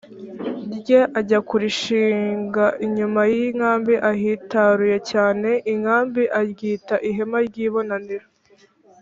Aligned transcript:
rye 0.75 0.99
ajya 1.19 1.39
kurishinga 1.49 2.65
inyuma 2.85 3.21
y 3.33 3.35
inkambi 3.47 3.93
ahitaruye 4.11 4.97
cyane 5.11 5.49
inkambi 5.73 6.23
aryita 6.39 6.95
ihema 7.09 7.37
ry 7.47 7.57
ibonaniro 7.67 8.27